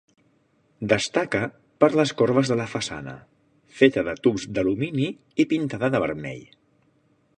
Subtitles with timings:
[0.93, 1.41] Destaca
[1.83, 3.13] per les corbes de la façana,
[3.83, 5.07] feta de tubs d'alumini
[5.45, 6.43] i pintada de vermell.